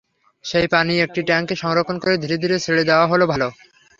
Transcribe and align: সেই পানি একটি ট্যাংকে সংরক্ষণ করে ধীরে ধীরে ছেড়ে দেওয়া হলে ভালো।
সেই 0.45 0.67
পানি 0.67 0.93
একটি 0.99 1.21
ট্যাংকে 1.27 1.55
সংরক্ষণ 1.55 1.97
করে 1.99 2.15
ধীরে 2.17 2.37
ধীরে 2.37 2.57
ছেড়ে 2.59 2.83
দেওয়া 2.89 3.05
হলে 3.07 3.25
ভালো। 3.31 3.47